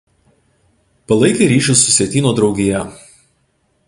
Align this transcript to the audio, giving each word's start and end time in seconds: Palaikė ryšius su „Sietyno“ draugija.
Palaikė 1.11 1.49
ryšius 1.51 1.83
su 1.89 1.93
„Sietyno“ 1.97 2.31
draugija. 2.39 2.81